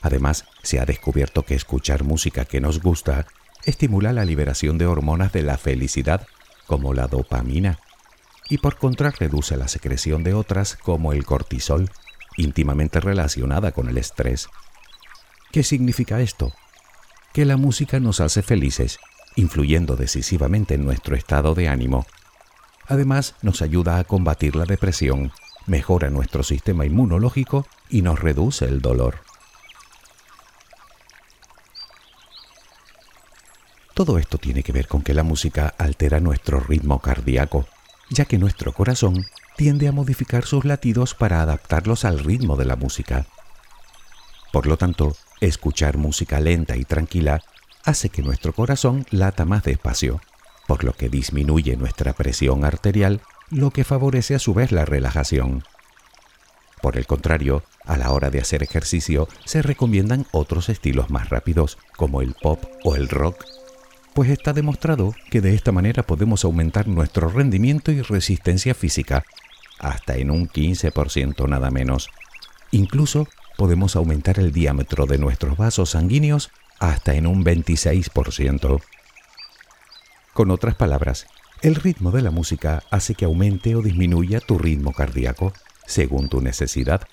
Además, 0.03 0.45
se 0.62 0.79
ha 0.79 0.85
descubierto 0.85 1.45
que 1.45 1.55
escuchar 1.55 2.05
música 2.05 2.45
que 2.45 2.61
nos 2.61 2.81
gusta 2.81 3.27
estimula 3.65 4.12
la 4.12 4.25
liberación 4.25 4.79
de 4.79 4.87
hormonas 4.87 5.33
de 5.33 5.43
la 5.43 5.59
felicidad, 5.59 6.27
como 6.67 6.95
la 6.95 7.09
dopamina, 7.09 7.79
y 8.49 8.59
por 8.59 8.79
contra 8.79 9.11
reduce 9.11 9.57
la 9.57 9.69
secreción 9.69 10.23
de 10.23 10.35
otras, 10.35 10.77
como 10.77 11.12
el 11.12 11.25
cortisol, 11.25 11.91
íntimamente 12.37 13.00
relacionada 13.00 13.73
con 13.73 13.88
el 13.88 13.99
estrés. 13.99 14.49
¿Qué 15.50 15.62
significa 15.62 16.21
esto? 16.21 16.53
que 17.33 17.45
la 17.45 17.57
música 17.57 18.00
nos 18.00 18.21
hace 18.21 18.43
felices, 18.43 18.99
influyendo 19.37 19.97
decisivamente 19.97 20.75
en 20.75 20.85
nuestro 20.85 21.15
estado 21.15 21.55
de 21.55 21.69
ánimo. 21.69 22.07
Además, 22.88 23.35
nos 23.42 23.62
ayuda 23.62 23.99
a 23.99 24.04
combatir 24.04 24.57
la 24.57 24.64
depresión, 24.64 25.30
mejora 25.66 26.11
nuestro 26.11 26.42
sistema 26.42 26.87
inmunológico 26.87 27.66
y 27.90 28.02
nos 28.02 28.18
reduce 28.18 28.64
el 28.64 28.80
dolor. 28.80 29.21
Todo 33.95 34.18
esto 34.18 34.38
tiene 34.38 34.62
que 34.62 34.73
ver 34.73 34.87
con 34.87 35.02
que 35.02 35.12
la 35.12 35.23
música 35.23 35.75
altera 35.76 36.21
nuestro 36.21 36.61
ritmo 36.61 37.00
cardíaco, 37.00 37.66
ya 38.11 38.25
que 38.25 38.38
nuestro 38.38 38.73
corazón 38.73 39.26
tiende 39.57 39.88
a 39.88 39.92
modificar 39.92 40.45
sus 40.45 40.64
latidos 40.64 41.14
para 41.14 41.42
adaptarlos 41.42 42.04
al 42.04 42.21
ritmo 42.21 42.57
de 42.57 42.64
la 42.64 42.76
música. 42.76 43.26
Por 44.52 44.66
lo 44.66 44.76
tanto, 44.76 45.16
escuchar 45.40 45.99
música 45.99 46.40
lenta 46.40 46.76
y 46.76 46.85
tranquila 46.85 47.42
hace 47.85 48.09
que 48.09 48.23
nuestro 48.23 48.52
corazón 48.52 49.04
lata 49.11 49.45
más 49.45 49.64
despacio, 49.64 50.21
por 50.69 50.85
lo 50.85 50.93
que 50.93 51.09
disminuye 51.09 51.77
nuestra 51.77 52.13
presión 52.13 52.65
arterial, 52.65 53.23
lo 53.51 53.71
que 53.71 53.83
favorece 53.83 54.35
a 54.35 54.39
su 54.39 54.53
vez 54.55 54.71
la 54.71 54.85
relajación. 54.85 55.65
Por 56.83 56.97
el 56.97 57.07
contrario, 57.07 57.65
a 57.85 57.97
la 57.97 58.13
hora 58.13 58.31
de 58.31 58.39
hacer 58.39 58.63
ejercicio 58.63 59.29
se 59.47 59.63
recomiendan 59.63 60.27
otros 60.31 60.69
estilos 60.69 61.11
más 61.11 61.31
rápidos, 61.31 61.79
como 61.97 62.21
el 62.21 62.35
pop 62.35 62.63
o 62.85 62.95
el 62.95 63.09
rock, 63.09 63.45
pues 64.13 64.31
está 64.31 64.53
demostrado 64.53 65.15
que 65.31 65.41
de 65.41 65.55
esta 65.55 65.73
manera 65.73 66.03
podemos 66.03 66.45
aumentar 66.45 66.87
nuestro 66.87 67.29
rendimiento 67.31 67.91
y 67.91 68.03
resistencia 68.03 68.75
física, 68.75 69.25
hasta 69.79 70.17
en 70.17 70.31
un 70.31 70.49
15% 70.49 71.49
nada 71.49 71.71
menos. 71.71 72.11
Incluso 72.73 73.27
podemos 73.57 73.97
aumentar 73.97 74.39
el 74.39 74.53
diámetro 74.53 75.07
de 75.07 75.19
nuestros 75.19 75.57
vasos 75.57 75.91
sanguíneos 75.91 76.51
hasta 76.79 77.15
en 77.15 77.27
un 77.27 77.45
26%. 77.45 78.83
Con 80.38 80.52
otras 80.52 80.76
palabras, 80.76 81.26
el 81.62 81.75
ritmo 81.75 82.12
de 82.12 82.23
la 82.23 82.30
música 82.30 82.85
hace 82.92 83.16
que 83.16 83.25
aumente 83.25 83.75
o 83.75 83.83
disminuya 83.83 84.38
tu 84.38 84.57
ritmo 84.57 84.92
cardíaco 84.92 85.52
según 85.85 86.28
tu 86.28 86.40
necesidad, 86.40 87.09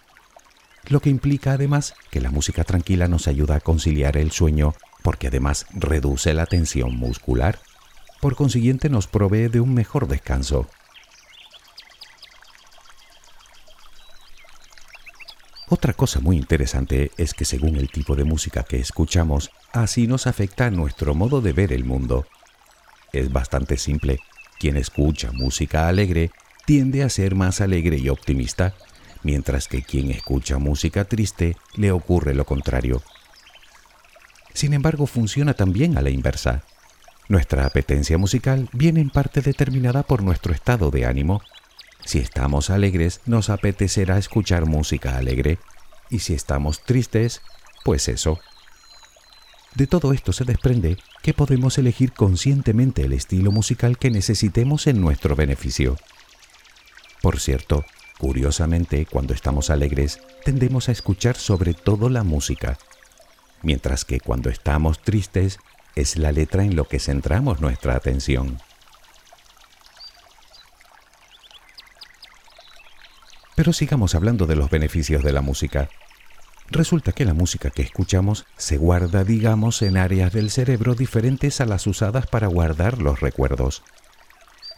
lo 0.89 1.00
que 1.00 1.10
implica 1.10 1.53
además 1.53 1.96
que 2.12 2.22
la 2.22 2.29
música 2.29 2.63
tranquila 2.63 3.08
nos 3.08 3.27
ayuda 3.27 3.55
a 3.55 3.62
conciliar 3.62 4.15
el 4.15 4.29
sueño 4.29 4.75
porque 5.01 5.29
además 5.29 5.65
reduce 5.74 6.36
la 6.36 6.46
tensión 6.46 6.96
muscular, 6.98 7.58
por 8.22 8.36
consiguiente 8.36 8.89
nos 8.89 9.08
provee 9.08 9.48
de 9.48 9.60
un 9.60 9.74
mejor 9.74 10.08
descanso. 10.08 10.67
Otra 15.67 15.94
cosa 15.94 16.20
muy 16.20 16.38
interesante 16.38 17.12
es 17.17 17.34
que 17.34 17.46
según 17.46 17.77
el 17.77 17.89
tipo 17.89 18.15
de 18.15 18.24
música 18.24 18.62
que 18.62 18.77
escuchamos, 18.77 19.50
así 19.74 20.05
nos 20.05 20.27
afecta 20.27 20.70
nuestro 20.70 21.15
modo 21.15 21.41
de 21.41 21.53
ver 21.53 21.74
el 21.74 21.86
mundo. 21.86 22.27
Es 23.14 23.32
bastante 23.32 23.78
simple. 23.78 24.20
Quien 24.60 24.78
escucha 24.78 25.32
música 25.32 25.88
alegre 25.88 26.32
tiende 26.66 27.04
a 27.04 27.10
ser 27.10 27.36
más 27.36 27.62
alegre 27.62 27.98
y 27.98 28.10
optimista, 28.10 28.74
mientras 29.24 29.68
que 29.68 29.84
quien 29.84 30.12
escucha 30.12 30.58
música 30.58 31.06
triste 31.06 31.58
le 31.76 31.92
ocurre 31.92 32.34
lo 32.34 32.46
contrario. 32.46 33.02
Sin 34.54 34.74
embargo, 34.74 35.06
funciona 35.08 35.54
también 35.54 35.98
a 35.98 36.02
la 36.02 36.10
inversa. 36.10 36.64
Nuestra 37.28 37.66
apetencia 37.66 38.18
musical 38.18 38.70
viene 38.72 39.02
en 39.02 39.10
parte 39.10 39.42
determinada 39.42 40.04
por 40.04 40.24
nuestro 40.24 40.54
estado 40.54 40.92
de 40.92 41.06
ánimo 41.06 41.42
si 42.06 42.20
estamos 42.20 42.70
alegres, 42.70 43.22
nos 43.26 43.50
apetecerá 43.50 44.20
escuchar 44.20 44.68
música 44.68 45.18
alegre. 45.18 45.58
Y 46.12 46.20
si 46.20 46.36
estamos 46.36 46.84
tristes, 46.84 47.42
pues 47.84 48.08
eso. 48.08 48.40
De 49.75 49.88
todo 49.88 50.13
esto 50.13 50.32
se 50.32 50.46
desprende 50.46 50.98
que 51.22 51.34
podemos 51.34 51.77
elegir 51.77 52.13
conscientemente 52.13 53.03
el 53.03 53.12
estilo 53.12 53.51
musical 53.51 53.98
que 53.98 54.10
necesitemos 54.10 54.88
en 54.88 55.01
nuestro 55.01 55.36
beneficio. 55.36 55.98
Por 57.22 57.41
cierto, 57.41 57.84
curiosamente, 58.17 59.05
cuando 59.05 59.34
estamos 59.34 59.70
alegres, 59.70 60.20
tendemos 60.46 60.88
a 60.88 60.94
escuchar 60.94 61.36
sobre 61.36 61.74
todo 61.74 62.08
la 62.08 62.24
música, 62.24 62.77
mientras 63.63 64.05
que 64.05 64.22
cuando 64.22 64.50
estamos 64.50 65.01
tristes, 65.01 65.60
es 65.96 66.17
la 66.17 66.32
letra 66.32 66.63
en 66.63 66.77
lo 66.77 66.86
que 66.86 67.00
centramos 67.00 67.60
nuestra 67.60 67.96
atención. 67.96 68.60
Pero 73.55 73.74
sigamos 73.74 74.15
hablando 74.15 74.46
de 74.46 74.55
los 74.55 74.70
beneficios 74.70 75.24
de 75.24 75.34
la 75.34 75.41
música. 75.41 75.89
Resulta 76.70 77.12
que 77.12 77.26
la 77.26 77.34
música 77.34 77.70
que 77.70 77.84
escuchamos 77.84 78.46
se 78.58 78.78
guarda, 78.78 79.24
digamos, 79.24 79.82
en 79.82 79.98
áreas 79.98 80.34
del 80.34 80.50
cerebro 80.50 80.96
diferentes 80.96 81.62
a 81.62 81.66
las 81.66 81.86
usadas 81.86 82.26
para 82.28 82.48
guardar 82.48 83.02
los 83.02 83.22
recuerdos. 83.22 83.84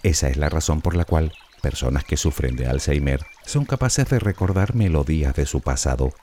Esa 0.03 0.29
es 0.29 0.37
la 0.37 0.49
razón 0.49 0.81
por 0.81 0.95
la 0.95 1.05
cual 1.05 1.33
personas 1.61 2.03
que 2.03 2.17
sufren 2.17 2.55
de 2.55 2.67
Alzheimer 2.67 3.21
son 3.45 3.65
capaces 3.65 4.07
de 4.09 4.19
recordar 4.19 4.75
melodías 4.75 5.33
de 5.35 5.45
su 5.45 5.61
pasado. 5.61 6.13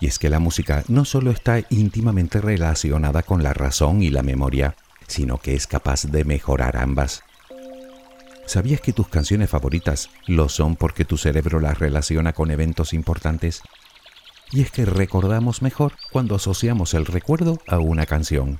Y 0.00 0.06
es 0.06 0.18
que 0.18 0.30
la 0.30 0.38
música 0.38 0.84
no 0.88 1.04
solo 1.04 1.30
está 1.30 1.60
íntimamente 1.68 2.40
relacionada 2.40 3.22
con 3.22 3.42
la 3.42 3.52
razón 3.52 4.02
y 4.02 4.10
la 4.10 4.22
memoria, 4.22 4.76
sino 5.08 5.38
que 5.38 5.54
es 5.54 5.66
capaz 5.66 6.04
de 6.04 6.24
mejorar 6.24 6.76
ambas. 6.76 7.22
¿Sabías 8.46 8.80
que 8.80 8.92
tus 8.92 9.08
canciones 9.08 9.50
favoritas 9.50 10.10
lo 10.26 10.48
son 10.48 10.74
porque 10.74 11.04
tu 11.04 11.18
cerebro 11.18 11.60
las 11.60 11.78
relaciona 11.78 12.32
con 12.32 12.50
eventos 12.50 12.92
importantes? 12.92 13.62
Y 14.52 14.62
es 14.62 14.70
que 14.70 14.84
recordamos 14.84 15.62
mejor 15.62 15.92
cuando 16.10 16.34
asociamos 16.34 16.94
el 16.94 17.06
recuerdo 17.06 17.58
a 17.68 17.78
una 17.78 18.06
canción. 18.06 18.58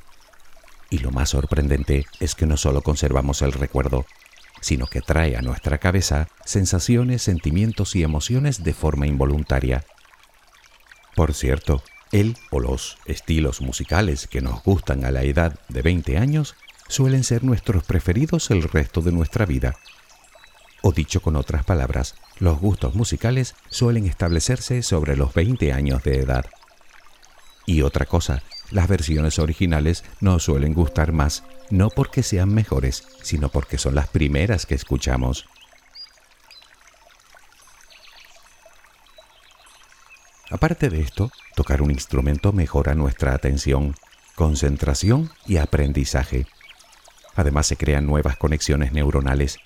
Y 0.89 0.99
lo 0.99 1.11
más 1.11 1.31
sorprendente 1.31 2.07
es 2.21 2.35
que 2.35 2.47
no 2.47 2.57
solo 2.57 2.83
conservamos 2.83 3.43
el 3.43 3.53
recuerdo, 3.53 4.07
sino 4.61 4.87
que 4.87 5.01
trae 5.01 5.37
a 5.37 5.43
nuestra 5.43 5.79
cabeza 5.79 6.29
sensaciones, 6.45 7.23
sentimientos 7.23 7.97
y 7.97 8.03
emociones 8.03 8.63
de 8.63 8.75
forma 8.75 9.07
involuntaria. 9.07 9.85
Por 11.17 11.35
cierto, 11.35 11.83
el 12.13 12.37
o 12.51 12.61
los 12.61 12.99
estilos 13.05 13.61
musicales 13.61 14.27
que 14.27 14.41
nos 14.41 14.63
gustan 14.63 15.05
a 15.05 15.11
la 15.11 15.23
edad 15.23 15.59
de 15.69 15.83
20 15.83 16.19
años 16.19 16.57
suelen 16.89 17.25
ser 17.25 17.45
nuestros 17.45 17.85
preferidos 17.85 18.51
el 18.51 18.63
resto 18.63 19.01
de 19.01 19.13
nuestra 19.13 19.47
vida. 19.47 19.77
O 20.83 20.93
dicho 20.93 21.21
con 21.21 21.37
otras 21.37 21.65
palabras, 21.65 22.15
los 22.41 22.59
gustos 22.59 22.95
musicales 22.95 23.55
suelen 23.69 24.07
establecerse 24.07 24.83
sobre 24.83 25.15
los 25.15 25.35
20 25.35 25.73
años 25.73 26.03
de 26.03 26.19
edad. 26.19 26.47
Y 27.67 27.83
otra 27.83 28.07
cosa, 28.07 28.43
las 28.71 28.89
versiones 28.89 29.39
originales 29.39 30.05
nos 30.21 30.45
suelen 30.45 30.73
gustar 30.73 31.13
más, 31.13 31.45
no 31.69 31.91
porque 31.91 32.23
sean 32.23 32.53
mejores, 32.53 33.05
sino 33.23 33.51
porque 33.51 33.79
son 33.79 33.95
las 33.95 34.09
primeras 34.09 34.67
que 34.67 34.75
escuchamos. 34.75 35.47
Aparte 40.51 40.89
de 40.89 41.01
esto, 41.01 41.31
tocar 41.55 41.83
un 41.83 41.91
instrumento 41.91 42.53
mejora 42.53 42.95
nuestra 42.95 43.35
atención, 43.35 43.95
concentración 44.35 45.31
y 45.47 45.59
aprendizaje. 45.59 46.47
Además 47.37 47.67
se 47.67 47.77
crean 47.77 48.07
nuevas 48.07 48.37
conexiones 48.37 48.93
neuronales 48.93 49.59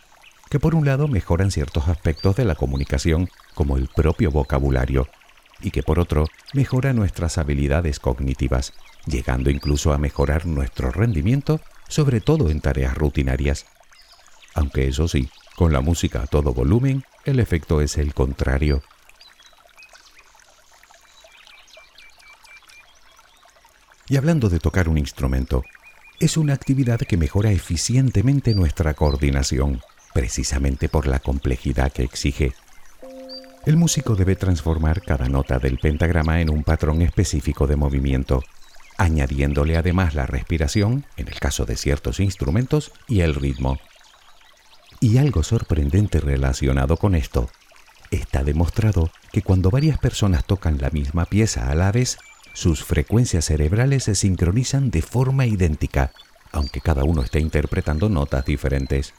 que 0.50 0.60
por 0.60 0.74
un 0.74 0.84
lado 0.84 1.08
mejoran 1.08 1.50
ciertos 1.50 1.88
aspectos 1.88 2.36
de 2.36 2.44
la 2.44 2.54
comunicación, 2.54 3.28
como 3.54 3.76
el 3.76 3.88
propio 3.88 4.30
vocabulario, 4.30 5.08
y 5.60 5.70
que 5.70 5.82
por 5.82 5.98
otro 5.98 6.26
mejora 6.52 6.92
nuestras 6.92 7.38
habilidades 7.38 8.00
cognitivas, 8.00 8.72
llegando 9.06 9.50
incluso 9.50 9.92
a 9.92 9.98
mejorar 9.98 10.46
nuestro 10.46 10.90
rendimiento, 10.90 11.60
sobre 11.88 12.20
todo 12.20 12.50
en 12.50 12.60
tareas 12.60 12.94
rutinarias. 12.94 13.66
Aunque 14.54 14.86
eso 14.88 15.08
sí, 15.08 15.30
con 15.56 15.72
la 15.72 15.80
música 15.80 16.22
a 16.22 16.26
todo 16.26 16.52
volumen, 16.52 17.04
el 17.24 17.40
efecto 17.40 17.80
es 17.80 17.96
el 17.96 18.14
contrario. 18.14 18.82
Y 24.08 24.16
hablando 24.16 24.50
de 24.50 24.58
tocar 24.58 24.88
un 24.88 24.98
instrumento, 24.98 25.64
es 26.20 26.36
una 26.36 26.52
actividad 26.54 27.00
que 27.00 27.16
mejora 27.16 27.50
eficientemente 27.50 28.54
nuestra 28.54 28.94
coordinación, 28.94 29.80
precisamente 30.14 30.88
por 30.88 31.06
la 31.06 31.18
complejidad 31.18 31.92
que 31.92 32.04
exige. 32.04 32.54
El 33.66 33.76
músico 33.76 34.14
debe 34.14 34.36
transformar 34.36 35.02
cada 35.02 35.28
nota 35.28 35.58
del 35.58 35.78
pentagrama 35.78 36.40
en 36.40 36.50
un 36.50 36.64
patrón 36.64 37.02
específico 37.02 37.66
de 37.66 37.76
movimiento, 37.76 38.42
añadiéndole 38.96 39.76
además 39.76 40.14
la 40.14 40.24
respiración, 40.24 41.04
en 41.16 41.28
el 41.28 41.40
caso 41.40 41.66
de 41.66 41.76
ciertos 41.76 42.20
instrumentos, 42.20 42.92
y 43.08 43.20
el 43.20 43.34
ritmo. 43.34 43.78
Y 45.00 45.18
algo 45.18 45.42
sorprendente 45.42 46.20
relacionado 46.20 46.96
con 46.96 47.14
esto, 47.14 47.50
está 48.10 48.44
demostrado 48.44 49.10
que 49.32 49.42
cuando 49.42 49.70
varias 49.70 49.98
personas 49.98 50.44
tocan 50.44 50.78
la 50.80 50.90
misma 50.90 51.24
pieza 51.24 51.70
a 51.70 51.74
la 51.74 51.90
vez, 51.90 52.18
sus 52.52 52.84
frecuencias 52.84 53.46
cerebrales 53.46 54.04
se 54.04 54.14
sincronizan 54.14 54.90
de 54.90 55.02
forma 55.02 55.46
idéntica, 55.46 56.12
aunque 56.52 56.80
cada 56.80 57.02
uno 57.02 57.22
esté 57.22 57.40
interpretando 57.40 58.08
notas 58.08 58.44
diferentes. 58.44 59.12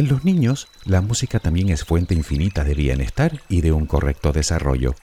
En 0.00 0.08
los 0.08 0.24
niños, 0.24 0.68
la 0.86 1.02
música 1.02 1.40
también 1.40 1.68
es 1.68 1.84
fuente 1.84 2.14
infinita 2.14 2.64
de 2.64 2.72
bienestar 2.72 3.42
y 3.50 3.60
de 3.60 3.72
un 3.72 3.84
correcto 3.84 4.32
desarrollo. 4.32 4.94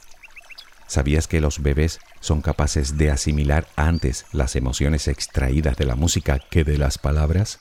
¿Sabías 0.87 1.27
que 1.27 1.39
los 1.39 1.61
bebés 1.61 1.99
son 2.19 2.41
capaces 2.41 2.97
de 2.97 3.11
asimilar 3.11 3.67
antes 3.75 4.25
las 4.31 4.55
emociones 4.55 5.07
extraídas 5.07 5.77
de 5.77 5.85
la 5.85 5.93
música 5.93 6.39
que 6.39 6.63
de 6.63 6.79
las 6.79 6.97
palabras? 6.97 7.59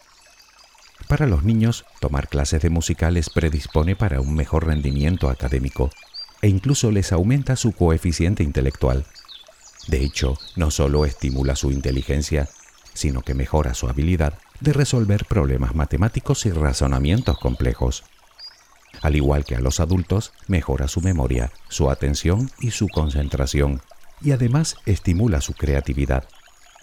Para 1.08 1.26
los 1.26 1.44
niños, 1.44 1.84
tomar 2.00 2.28
clases 2.28 2.62
de 2.62 2.70
música 2.70 3.10
les 3.10 3.28
predispone 3.28 3.96
para 3.96 4.22
un 4.22 4.34
mejor 4.34 4.66
rendimiento 4.66 5.28
académico 5.28 5.90
e 6.40 6.48
incluso 6.48 6.90
les 6.90 7.12
aumenta 7.12 7.56
su 7.56 7.72
coeficiente 7.72 8.44
intelectual. 8.44 9.04
De 9.88 10.02
hecho, 10.02 10.38
no 10.56 10.70
solo 10.70 11.04
estimula 11.04 11.54
su 11.54 11.70
inteligencia, 11.70 12.48
sino 12.94 13.20
que 13.20 13.34
mejora 13.34 13.74
su 13.74 13.90
habilidad 13.90 14.38
de 14.60 14.72
resolver 14.72 15.24
problemas 15.24 15.74
matemáticos 15.74 16.46
y 16.46 16.50
razonamientos 16.50 17.38
complejos. 17.38 18.04
Al 19.02 19.16
igual 19.16 19.44
que 19.44 19.56
a 19.56 19.60
los 19.60 19.80
adultos, 19.80 20.32
mejora 20.48 20.88
su 20.88 21.00
memoria, 21.00 21.52
su 21.68 21.90
atención 21.90 22.50
y 22.60 22.70
su 22.70 22.88
concentración, 22.88 23.82
y 24.22 24.32
además 24.32 24.76
estimula 24.86 25.40
su 25.40 25.52
creatividad. 25.52 26.24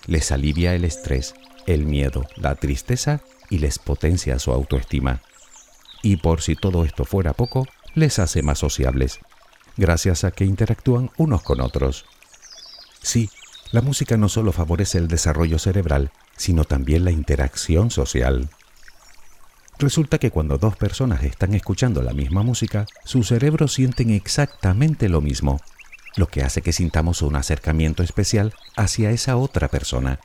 Les 0.06 0.32
alivia 0.32 0.76
el 0.76 0.86
estrés, 0.86 1.34
el 1.66 1.86
miedo, 1.86 2.28
la 2.36 2.56
tristeza 2.56 3.22
y 3.50 3.60
les 3.60 3.80
potencia 3.80 4.38
su 4.40 4.52
autoestima. 4.52 5.22
Y 6.02 6.18
por 6.18 6.42
si 6.42 6.56
todo 6.56 6.86
esto 6.86 7.06
fuera 7.06 7.34
poco, 7.34 7.68
les 7.96 8.20
hace 8.20 8.44
más 8.44 8.60
sociables, 8.60 9.20
gracias 9.78 10.24
a 10.24 10.32
que 10.32 10.46
interactúan 10.46 11.12
unos 11.18 11.42
con 11.42 11.62
otros. 11.62 12.06
Sí, 13.02 13.30
la 13.72 13.82
música 13.82 14.18
no 14.18 14.30
solo 14.30 14.52
favorece 14.52 14.98
el 14.98 15.08
desarrollo 15.08 15.60
cerebral, 15.60 16.12
sino 16.38 16.64
también 16.64 17.06
la 17.06 17.12
interacción 17.12 17.92
social. 17.92 18.50
Resulta 19.80 20.18
que 20.18 20.32
cuando 20.32 20.58
dos 20.58 20.76
personas 20.76 21.24
están 21.24 21.54
escuchando 21.54 22.02
la 22.02 22.14
misma 22.14 22.44
música, 22.44 22.86
sus 23.04 23.28
cerebros 23.28 23.74
sienten 23.74 24.12
exactamente 24.12 25.10
lo 25.10 25.20
mismo, 25.20 25.60
lo 26.16 26.28
que 26.28 26.44
hace 26.44 26.62
que 26.62 26.74
sintamos 26.74 27.22
un 27.22 27.36
acercamiento 27.36 28.04
especial 28.04 28.54
hacia 28.76 29.12
esa 29.12 29.36
otra 29.36 29.68
persona. 29.68 30.20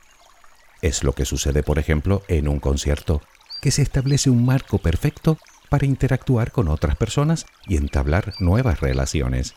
Es 0.82 1.02
lo 1.02 1.12
que 1.12 1.24
sucede, 1.24 1.62
por 1.62 1.78
ejemplo, 1.78 2.22
en 2.28 2.46
un 2.46 2.60
concierto, 2.60 3.22
que 3.60 3.70
se 3.70 3.82
establece 3.82 4.30
un 4.30 4.44
marco 4.44 4.78
perfecto 4.78 5.38
para 5.68 5.86
interactuar 5.86 6.52
con 6.52 6.68
otras 6.68 6.96
personas 6.96 7.46
y 7.66 7.76
entablar 7.76 8.34
nuevas 8.38 8.80
relaciones. 8.80 9.54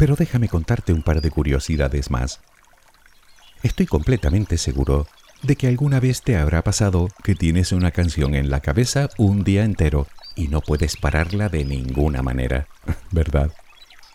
Pero 0.00 0.16
déjame 0.16 0.48
contarte 0.48 0.94
un 0.94 1.02
par 1.02 1.20
de 1.20 1.30
curiosidades 1.30 2.10
más. 2.10 2.40
Estoy 3.62 3.84
completamente 3.84 4.56
seguro 4.56 5.06
de 5.42 5.56
que 5.56 5.66
alguna 5.68 6.00
vez 6.00 6.22
te 6.22 6.38
habrá 6.38 6.64
pasado 6.64 7.08
que 7.22 7.34
tienes 7.34 7.70
una 7.72 7.90
canción 7.90 8.34
en 8.34 8.48
la 8.48 8.60
cabeza 8.60 9.10
un 9.18 9.44
día 9.44 9.62
entero 9.62 10.06
y 10.34 10.48
no 10.48 10.62
puedes 10.62 10.96
pararla 10.96 11.50
de 11.50 11.66
ninguna 11.66 12.22
manera, 12.22 12.66
¿verdad? 13.10 13.52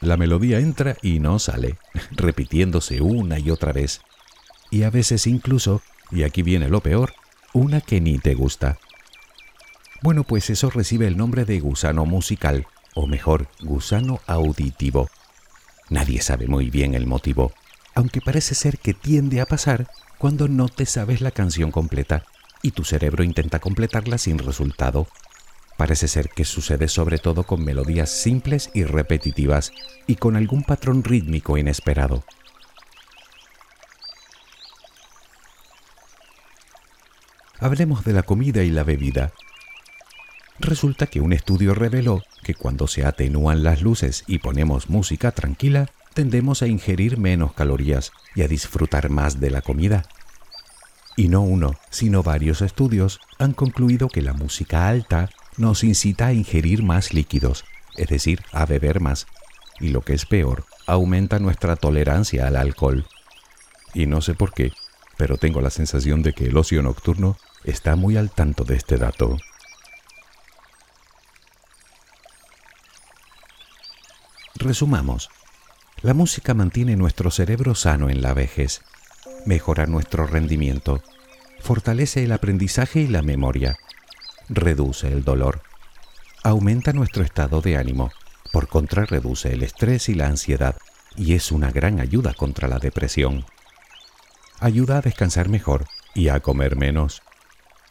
La 0.02 0.18
melodía 0.18 0.58
entra 0.58 0.98
y 1.04 1.20
no 1.20 1.38
sale, 1.38 1.78
repitiéndose 2.14 3.02
una 3.02 3.38
y 3.38 3.52
otra 3.52 3.72
vez. 3.72 4.02
Y 4.72 4.82
a 4.82 4.90
veces 4.90 5.28
incluso, 5.28 5.84
y 6.10 6.24
aquí 6.24 6.42
viene 6.42 6.68
lo 6.68 6.82
peor, 6.82 7.14
una 7.54 7.80
que 7.80 8.02
ni 8.02 8.18
te 8.18 8.34
gusta. 8.34 8.80
Bueno, 10.02 10.24
pues 10.24 10.50
eso 10.50 10.72
recibe 10.72 11.06
el 11.06 11.16
nombre 11.16 11.46
de 11.46 11.60
gusano 11.60 12.08
musical, 12.08 12.66
o 12.96 13.06
mejor, 13.06 13.50
gusano 13.62 14.20
auditivo. 14.26 15.10
Nadie 15.90 16.22
sabe 16.22 16.48
muy 16.48 16.70
bien 16.70 16.96
el 16.96 17.06
motivo, 17.06 17.54
aunque 17.94 18.22
parece 18.22 18.56
ser 18.56 18.80
que 18.80 18.94
tiende 18.94 19.42
a 19.42 19.46
pasar 19.46 19.88
cuando 20.18 20.48
no 20.48 20.68
te 20.68 20.86
sabes 20.86 21.22
la 21.22 21.32
canción 21.32 21.72
completa 21.72 22.24
y 22.62 22.72
tu 22.72 22.84
cerebro 22.84 23.24
intenta 23.24 23.60
completarla 23.60 24.18
sin 24.18 24.40
resultado. 24.40 25.08
Parece 25.78 26.08
ser 26.08 26.30
que 26.30 26.46
sucede 26.46 26.88
sobre 26.88 27.20
todo 27.20 27.44
con 27.44 27.64
melodías 27.64 28.10
simples 28.10 28.72
y 28.74 28.84
repetitivas 28.84 29.72
y 30.08 30.16
con 30.16 30.36
algún 30.36 30.64
patrón 30.64 31.04
rítmico 31.04 31.58
inesperado. 31.58 32.24
Hablemos 37.60 38.04
de 38.04 38.14
la 38.14 38.24
comida 38.24 38.64
y 38.64 38.70
la 38.70 38.84
bebida. 38.84 39.32
Resulta 40.60 41.08
que 41.08 41.20
un 41.20 41.34
estudio 41.34 41.74
reveló 41.74 42.24
que 42.44 42.54
cuando 42.54 42.88
se 42.88 43.06
atenúan 43.06 43.64
las 43.64 43.82
luces 43.82 44.24
y 44.26 44.40
ponemos 44.40 44.90
música 44.90 45.32
tranquila, 45.32 45.90
tendemos 46.14 46.62
a 46.62 46.68
ingerir 46.68 47.18
menos 47.18 47.54
calorías 47.54 48.12
y 48.36 48.42
a 48.42 48.48
disfrutar 48.48 49.10
más 49.10 49.40
de 49.40 49.52
la 49.52 49.62
comida. 49.62 50.04
Y 51.18 51.28
no 51.28 51.42
uno, 51.42 51.76
sino 51.90 52.24
varios 52.24 52.62
estudios 52.62 53.20
han 53.38 53.54
concluido 53.54 54.08
que 54.08 54.22
la 54.22 54.34
música 54.34 54.88
alta 54.88 55.30
nos 55.58 55.84
incita 55.84 56.28
a 56.28 56.34
ingerir 56.34 56.84
más 56.84 57.14
líquidos, 57.14 57.66
es 57.98 58.08
decir, 58.08 58.42
a 58.52 58.66
beber 58.66 59.02
más, 59.02 59.28
y 59.80 59.90
lo 59.90 60.02
que 60.02 60.14
es 60.14 60.26
peor, 60.26 60.66
aumenta 60.88 61.40
nuestra 61.40 61.76
tolerancia 61.76 62.48
al 62.48 62.56
alcohol. 62.56 63.06
Y 63.94 64.06
no 64.06 64.22
sé 64.22 64.34
por 64.34 64.54
qué, 64.54 64.72
pero 65.18 65.38
tengo 65.38 65.62
la 65.62 65.70
sensación 65.70 66.22
de 66.22 66.34
que 66.34 66.48
el 66.48 66.58
ocio 66.58 66.82
nocturno 66.82 67.38
está 67.64 67.96
muy 67.96 68.18
al 68.18 68.32
tanto 68.32 68.64
de 68.64 68.76
este 68.76 68.98
dato. 68.98 69.38
Resumamos. 74.58 75.30
La 76.02 76.14
música 76.14 76.54
mantiene 76.54 76.96
nuestro 76.96 77.30
cerebro 77.30 77.76
sano 77.76 78.10
en 78.10 78.22
la 78.22 78.34
vejez, 78.34 78.82
mejora 79.46 79.86
nuestro 79.86 80.28
rendimiento, 80.28 81.04
fortalece 81.60 82.24
el 82.24 82.32
aprendizaje 82.32 83.02
y 83.02 83.08
la 83.08 83.22
memoria, 83.22 83.78
reduce 84.48 85.10
el 85.10 85.26
dolor, 85.26 85.62
aumenta 86.42 86.94
nuestro 86.94 87.24
estado 87.24 87.62
de 87.62 87.76
ánimo, 87.76 88.12
por 88.54 88.70
contra 88.70 89.06
reduce 89.06 89.52
el 89.52 89.62
estrés 89.62 90.08
y 90.08 90.14
la 90.14 90.28
ansiedad 90.28 90.78
y 91.18 91.34
es 91.34 91.52
una 91.52 91.70
gran 91.72 92.00
ayuda 92.00 92.34
contra 92.34 92.70
la 92.70 92.80
depresión. 92.80 93.46
Ayuda 94.62 95.00
a 95.00 95.02
descansar 95.02 95.50
mejor 95.50 95.86
y 96.14 96.30
a 96.30 96.40
comer 96.40 96.78
menos. 96.78 97.24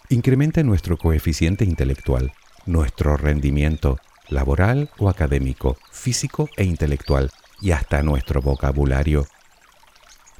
Incrementa 0.08 0.62
nuestro 0.62 0.96
coeficiente 0.96 1.64
intelectual, 1.64 2.32
nuestro 2.64 3.18
rendimiento 3.18 3.98
laboral 4.28 4.90
o 4.98 5.08
académico, 5.08 5.76
físico 5.90 6.48
e 6.56 6.64
intelectual 6.64 7.30
y 7.60 7.72
hasta 7.72 8.02
nuestro 8.02 8.40
vocabulario. 8.42 9.26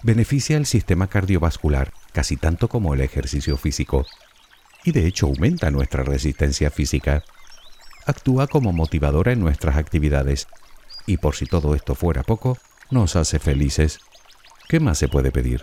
Beneficia 0.03 0.57
el 0.57 0.67
sistema 0.67 1.07
cardiovascular 1.07 1.93
casi 2.13 2.37
tanto 2.37 2.69
como 2.69 2.95
el 2.95 3.01
ejercicio 3.01 3.57
físico 3.57 4.07
y 4.85 4.93
de 4.93 5.07
hecho 5.07 5.27
aumenta 5.27 5.71
nuestra 5.71 6.05
resistencia 6.05 6.71
física. 6.71 7.25
Actúa 8.07 8.47
como 8.47 8.73
motivadora 8.73 9.33
en 9.33 9.41
nuestras 9.41 9.77
actividades 9.77 10.47
y 11.07 11.17
por 11.17 11.35
si 11.35 11.47
todo 11.47 11.75
esto 11.75 11.95
fuera 11.95 12.23
poco, 12.23 12.59
nos 12.91 13.17
hace 13.17 13.39
felices. 13.39 13.99
¿Qué 14.69 14.81
más 14.81 14.99
se 14.99 15.09
puede 15.09 15.33
pedir? 15.33 15.63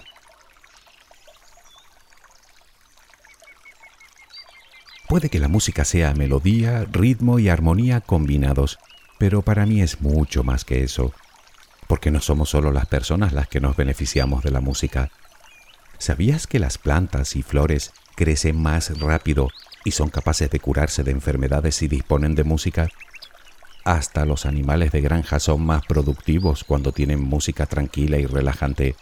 Puede 5.11 5.27
que 5.27 5.39
la 5.39 5.49
música 5.49 5.83
sea 5.83 6.13
melodía, 6.13 6.87
ritmo 6.89 7.37
y 7.37 7.49
armonía 7.49 7.99
combinados, 7.99 8.79
pero 9.17 9.41
para 9.41 9.65
mí 9.65 9.81
es 9.81 9.99
mucho 9.99 10.45
más 10.45 10.63
que 10.63 10.85
eso 10.85 11.13
porque 11.85 12.11
no 12.11 12.21
somos 12.21 12.49
solo 12.49 12.71
las 12.71 12.85
personas 12.85 13.33
las 13.33 13.49
que 13.49 13.59
nos 13.59 13.75
beneficiamos 13.75 14.41
de 14.45 14.51
la 14.51 14.61
música. 14.61 15.11
¿Sabías 15.97 16.47
que 16.47 16.59
las 16.59 16.77
plantas 16.77 17.35
y 17.35 17.43
flores 17.43 17.91
crecen 18.15 18.55
más 18.57 18.97
rápido 19.01 19.49
y 19.83 19.91
son 19.91 20.07
capaces 20.07 20.49
de 20.49 20.61
curarse 20.61 21.03
de 21.03 21.11
enfermedades 21.11 21.75
si 21.75 21.89
disponen 21.89 22.33
de 22.33 22.45
música? 22.45 22.87
Hasta 23.83 24.25
los 24.25 24.45
animales 24.45 24.93
de 24.93 25.01
granja 25.01 25.41
son 25.41 25.65
más 25.65 25.85
productivos 25.85 26.63
cuando 26.63 26.93
tienen 26.93 27.21
música 27.21 27.65
tranquila 27.65 28.17
y 28.17 28.25
relajante. 28.25 28.95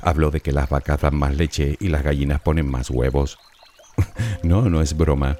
Hablo 0.00 0.32
de 0.32 0.40
que 0.40 0.50
las 0.50 0.68
vacas 0.68 1.02
dan 1.02 1.14
más 1.14 1.36
leche 1.36 1.76
y 1.78 1.90
las 1.90 2.02
gallinas 2.02 2.40
ponen 2.40 2.68
más 2.68 2.90
huevos. 2.90 3.38
no, 4.42 4.68
no 4.68 4.80
es 4.80 4.96
broma. 4.96 5.38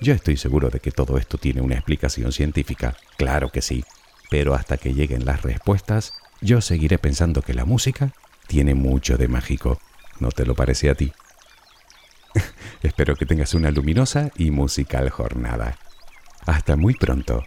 Yo 0.00 0.14
estoy 0.14 0.36
seguro 0.36 0.68
de 0.68 0.80
que 0.80 0.90
todo 0.90 1.18
esto 1.18 1.38
tiene 1.38 1.60
una 1.60 1.74
explicación 1.74 2.32
científica. 2.32 2.96
Claro 3.16 3.50
que 3.50 3.62
sí 3.62 3.84
pero 4.32 4.54
hasta 4.54 4.78
que 4.78 4.94
lleguen 4.94 5.26
las 5.26 5.42
respuestas, 5.42 6.14
yo 6.40 6.62
seguiré 6.62 6.96
pensando 6.96 7.42
que 7.42 7.52
la 7.52 7.66
música 7.66 8.14
tiene 8.46 8.74
mucho 8.74 9.18
de 9.18 9.28
mágico. 9.28 9.78
¿No 10.20 10.30
te 10.30 10.46
lo 10.46 10.54
parece 10.54 10.88
a 10.88 10.94
ti? 10.94 11.12
Espero 12.82 13.14
que 13.14 13.26
tengas 13.26 13.52
una 13.52 13.70
luminosa 13.70 14.30
y 14.38 14.50
musical 14.50 15.10
jornada. 15.10 15.76
Hasta 16.46 16.76
muy 16.76 16.94
pronto. 16.94 17.44